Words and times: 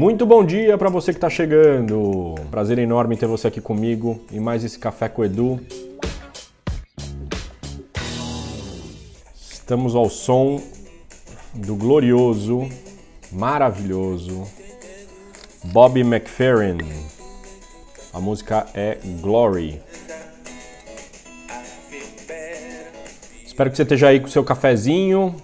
Muito 0.00 0.24
bom 0.24 0.42
dia 0.42 0.78
para 0.78 0.88
você 0.88 1.12
que 1.12 1.18
está 1.18 1.28
chegando. 1.28 2.34
Prazer 2.50 2.78
enorme 2.78 3.18
ter 3.18 3.26
você 3.26 3.48
aqui 3.48 3.60
comigo 3.60 4.18
e 4.32 4.40
mais 4.40 4.64
esse 4.64 4.78
café 4.78 5.10
com 5.10 5.20
o 5.20 5.24
Edu. 5.26 5.60
Estamos 9.38 9.94
ao 9.94 10.08
som 10.08 10.58
do 11.52 11.76
glorioso, 11.76 12.66
maravilhoso 13.30 14.48
Bobby 15.64 16.00
McFerrin. 16.00 16.78
A 18.10 18.18
música 18.18 18.68
é 18.72 18.96
Glory. 19.20 19.82
Espero 23.44 23.70
que 23.70 23.76
você 23.76 23.82
esteja 23.82 24.08
aí 24.08 24.18
com 24.18 24.28
o 24.28 24.30
seu 24.30 24.42
cafezinho, 24.42 25.36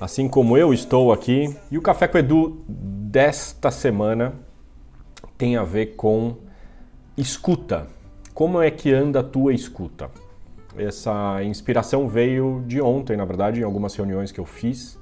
assim 0.00 0.28
como 0.28 0.56
eu 0.56 0.72
estou 0.72 1.10
aqui. 1.10 1.52
E 1.68 1.76
o 1.76 1.82
Café 1.82 2.06
com 2.06 2.16
Edu 2.16 2.64
desta 3.10 3.72
semana 3.72 4.34
tem 5.36 5.56
a 5.56 5.64
ver 5.64 5.96
com 5.96 6.36
escuta. 7.16 7.88
Como 8.32 8.62
é 8.62 8.70
que 8.70 8.92
anda 8.92 9.18
a 9.18 9.22
tua 9.24 9.52
escuta? 9.52 10.08
Essa 10.76 11.42
inspiração 11.42 12.06
veio 12.06 12.62
de 12.68 12.80
ontem, 12.80 13.16
na 13.16 13.24
verdade, 13.24 13.60
em 13.60 13.64
algumas 13.64 13.96
reuniões 13.96 14.30
que 14.30 14.38
eu 14.38 14.44
fiz. 14.44 14.96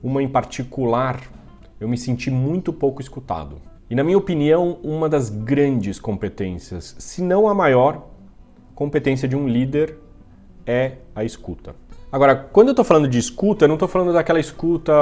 Uma 0.00 0.22
em 0.22 0.28
particular, 0.28 1.20
eu 1.80 1.88
me 1.88 1.98
senti 1.98 2.30
muito 2.30 2.72
pouco 2.72 3.02
escutado. 3.02 3.60
E 3.90 3.96
na 3.96 4.04
minha 4.04 4.18
opinião, 4.18 4.78
uma 4.80 5.08
das 5.08 5.28
grandes 5.28 5.98
competências, 5.98 6.94
se 6.96 7.20
não 7.20 7.48
a 7.48 7.54
maior 7.54 8.06
competência 8.72 9.26
de 9.26 9.34
um 9.34 9.48
líder 9.48 9.98
é 10.64 10.92
a 11.12 11.24
escuta. 11.24 11.74
Agora, 12.12 12.36
quando 12.36 12.68
eu 12.68 12.72
estou 12.72 12.84
falando 12.84 13.08
de 13.08 13.16
escuta, 13.16 13.64
eu 13.64 13.68
não 13.68 13.76
estou 13.76 13.88
falando 13.88 14.12
daquela 14.12 14.38
escuta 14.38 14.92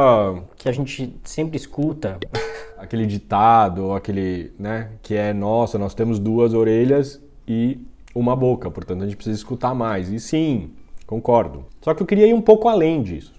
que 0.57 0.69
a 0.69 0.73
gente 0.73 1.13
sempre 1.25 1.57
escuta. 1.57 2.21
aquele 2.79 3.05
ditado, 3.05 3.93
aquele, 3.93 4.53
né, 4.57 4.93
que 5.03 5.17
é 5.17 5.35
nossa, 5.35 5.77
nós 5.77 5.93
temos 5.93 6.21
duas 6.21 6.55
orelhas 6.55 7.21
e 7.49 7.79
uma 8.15 8.37
boca, 8.37 8.71
portanto 8.71 9.03
a 9.03 9.07
gente 9.07 9.17
precisa 9.17 9.37
escutar 9.37 9.75
mais. 9.75 10.09
E 10.09 10.21
sim, 10.21 10.71
concordo. 11.05 11.65
Só 11.83 11.95
que 11.95 12.01
eu 12.01 12.07
queria 12.07 12.29
ir 12.29 12.33
um 12.35 12.41
pouco 12.41 12.69
além 12.69 13.03
disso. 13.03 13.35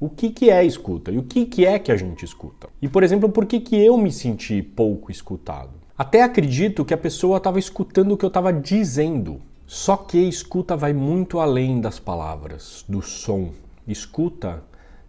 O 0.00 0.08
que, 0.08 0.30
que 0.30 0.50
é 0.50 0.64
escuta? 0.64 1.12
E 1.12 1.18
o 1.18 1.22
que, 1.22 1.46
que 1.46 1.64
é 1.64 1.78
que 1.78 1.92
a 1.92 1.96
gente 1.96 2.24
escuta? 2.24 2.68
E, 2.82 2.88
por 2.88 3.04
exemplo, 3.04 3.28
por 3.28 3.46
que, 3.46 3.60
que 3.60 3.76
eu 3.76 3.96
me 3.96 4.10
senti 4.10 4.60
pouco 4.60 5.12
escutado? 5.12 5.70
Até 5.96 6.22
acredito 6.22 6.84
que 6.84 6.92
a 6.92 6.98
pessoa 6.98 7.36
estava 7.36 7.60
escutando 7.60 8.12
o 8.12 8.16
que 8.16 8.24
eu 8.24 8.28
estava 8.28 8.52
dizendo, 8.52 9.40
só 9.72 9.96
que 9.96 10.18
escuta 10.18 10.76
vai 10.76 10.92
muito 10.92 11.40
além 11.40 11.80
das 11.80 11.98
palavras, 11.98 12.84
do 12.86 13.00
som. 13.00 13.54
Escuta 13.88 14.62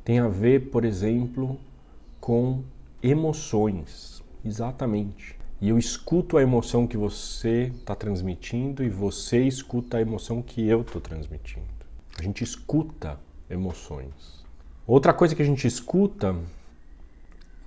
tem 0.06 0.20
a 0.20 0.30
ver, 0.30 0.70
por 0.72 0.86
exemplo, 0.86 1.60
com 2.22 2.64
emoções. 3.04 4.24
Exatamente. 4.44 5.38
E 5.60 5.68
eu 5.68 5.78
escuto 5.78 6.38
a 6.38 6.42
emoção 6.42 6.88
que 6.88 6.96
você 6.96 7.74
está 7.76 7.94
transmitindo 7.94 8.86
e 8.86 8.90
você 8.90 9.44
escuta 9.44 9.98
a 9.98 10.02
emoção 10.02 10.42
que 10.42 10.66
eu 10.66 10.80
estou 10.80 11.02
transmitindo. 11.02 11.68
A 12.18 12.24
gente 12.24 12.42
escuta 12.42 13.20
emoções. 13.50 14.46
Outra 14.88 15.14
coisa 15.14 15.36
que 15.36 15.42
a 15.42 15.46
gente 15.46 15.68
escuta 15.68 16.38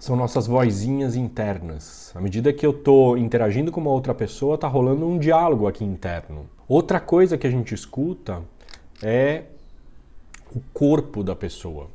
são 0.07 0.15
nossas 0.15 0.47
vozinhas 0.47 1.17
internas. 1.17 2.13
À 2.15 2.21
medida 2.21 2.53
que 2.53 2.65
eu 2.65 2.71
estou 2.71 3.19
interagindo 3.19 3.73
com 3.73 3.81
uma 3.81 3.91
outra 3.91 4.15
pessoa, 4.15 4.55
está 4.55 4.69
rolando 4.69 5.05
um 5.05 5.19
diálogo 5.19 5.67
aqui 5.67 5.85
interno. 5.85 6.49
Outra 6.69 7.01
coisa 7.01 7.37
que 7.37 7.45
a 7.45 7.51
gente 7.51 7.75
escuta 7.75 8.41
é 9.03 9.43
o 10.55 10.61
corpo 10.73 11.25
da 11.25 11.35
pessoa, 11.35 11.89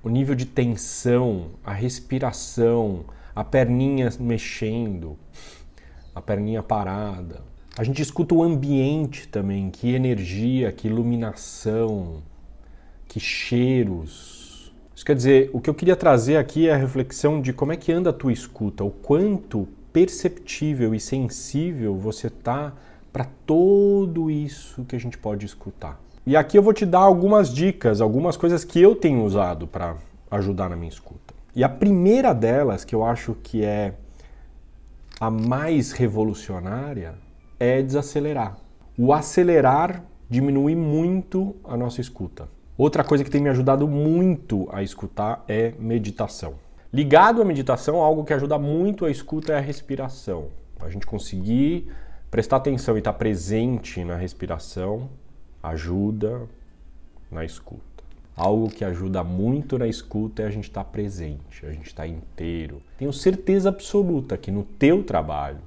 o 0.00 0.08
nível 0.08 0.36
de 0.36 0.46
tensão, 0.46 1.46
a 1.64 1.72
respiração, 1.72 3.04
a 3.34 3.42
perninha 3.42 4.10
mexendo, 4.20 5.18
a 6.14 6.22
perninha 6.22 6.62
parada. 6.62 7.42
A 7.76 7.82
gente 7.82 8.00
escuta 8.00 8.32
o 8.32 8.44
ambiente 8.44 9.26
também, 9.26 9.70
que 9.70 9.92
energia, 9.92 10.70
que 10.70 10.86
iluminação, 10.86 12.22
que 13.08 13.18
cheiros 13.18 14.45
isso 14.96 15.04
quer 15.04 15.14
dizer, 15.14 15.50
o 15.52 15.60
que 15.60 15.68
eu 15.68 15.74
queria 15.74 15.94
trazer 15.94 16.38
aqui 16.38 16.68
é 16.68 16.72
a 16.72 16.76
reflexão 16.76 17.38
de 17.38 17.52
como 17.52 17.70
é 17.70 17.76
que 17.76 17.92
anda 17.92 18.08
a 18.08 18.12
tua 18.14 18.32
escuta, 18.32 18.82
o 18.82 18.90
quanto 18.90 19.68
perceptível 19.92 20.94
e 20.94 20.98
sensível 20.98 21.94
você 21.94 22.30
tá 22.30 22.72
para 23.12 23.26
tudo 23.44 24.30
isso 24.30 24.86
que 24.86 24.96
a 24.96 24.98
gente 24.98 25.18
pode 25.18 25.44
escutar. 25.44 26.00
E 26.26 26.34
aqui 26.34 26.56
eu 26.56 26.62
vou 26.62 26.72
te 26.72 26.86
dar 26.86 27.00
algumas 27.00 27.52
dicas, 27.52 28.00
algumas 28.00 28.38
coisas 28.38 28.64
que 28.64 28.80
eu 28.80 28.96
tenho 28.96 29.22
usado 29.22 29.66
para 29.66 29.96
ajudar 30.30 30.70
na 30.70 30.76
minha 30.76 30.88
escuta. 30.88 31.34
E 31.54 31.62
a 31.62 31.68
primeira 31.68 32.32
delas, 32.32 32.82
que 32.82 32.94
eu 32.94 33.04
acho 33.04 33.36
que 33.42 33.62
é 33.62 33.92
a 35.20 35.30
mais 35.30 35.92
revolucionária, 35.92 37.16
é 37.60 37.82
desacelerar. 37.82 38.56
O 38.96 39.12
acelerar 39.12 40.02
diminui 40.28 40.74
muito 40.74 41.54
a 41.64 41.76
nossa 41.76 42.00
escuta. 42.00 42.55
Outra 42.78 43.02
coisa 43.02 43.24
que 43.24 43.30
tem 43.30 43.40
me 43.40 43.48
ajudado 43.48 43.88
muito 43.88 44.68
a 44.70 44.82
escutar 44.82 45.42
é 45.48 45.72
meditação. 45.78 46.54
Ligado 46.92 47.40
à 47.40 47.44
meditação, 47.44 48.02
algo 48.02 48.22
que 48.22 48.34
ajuda 48.34 48.58
muito 48.58 49.06
a 49.06 49.10
escuta 49.10 49.54
é 49.54 49.56
a 49.56 49.60
respiração. 49.60 50.48
A 50.80 50.90
gente 50.90 51.06
conseguir 51.06 51.90
prestar 52.30 52.56
atenção 52.56 52.96
e 52.96 52.98
estar 52.98 53.14
presente 53.14 54.04
na 54.04 54.14
respiração 54.14 55.08
ajuda 55.62 56.42
na 57.30 57.46
escuta. 57.46 57.82
Algo 58.36 58.68
que 58.68 58.84
ajuda 58.84 59.24
muito 59.24 59.78
na 59.78 59.88
escuta 59.88 60.42
é 60.42 60.46
a 60.46 60.50
gente 60.50 60.64
estar 60.64 60.84
presente, 60.84 61.64
a 61.64 61.72
gente 61.72 61.86
estar 61.86 62.06
inteiro. 62.06 62.82
Tenho 62.98 63.10
certeza 63.10 63.70
absoluta 63.70 64.36
que 64.36 64.50
no 64.50 64.62
teu 64.62 65.02
trabalho, 65.02 65.60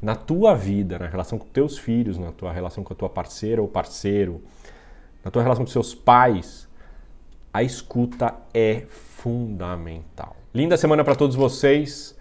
na 0.00 0.16
tua 0.16 0.54
vida, 0.54 0.98
na 0.98 1.06
relação 1.06 1.38
com 1.38 1.46
teus 1.48 1.76
filhos, 1.76 2.16
na 2.16 2.32
tua 2.32 2.50
relação 2.50 2.82
com 2.82 2.94
a 2.94 2.96
tua 2.96 3.10
parceira 3.10 3.60
ou 3.60 3.68
parceiro, 3.68 4.40
na 5.24 5.30
tua 5.30 5.42
relação 5.42 5.64
com 5.64 5.70
seus 5.70 5.94
pais, 5.94 6.68
a 7.52 7.62
escuta 7.62 8.34
é 8.54 8.84
fundamental. 8.88 10.36
Linda 10.54 10.76
semana 10.76 11.04
para 11.04 11.14
todos 11.14 11.36
vocês. 11.36 12.18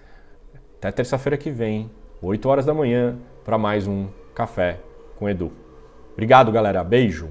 Até 0.78 0.92
terça-feira 0.92 1.38
que 1.38 1.52
vem, 1.52 1.90
8 2.22 2.48
horas 2.48 2.66
da 2.66 2.74
manhã, 2.74 3.18
para 3.44 3.58
mais 3.58 3.88
um 3.88 4.08
Café 4.34 4.80
com 5.18 5.30
Edu. 5.30 5.52
Obrigado, 6.14 6.52
galera. 6.52 6.84
Beijo. 6.84 7.30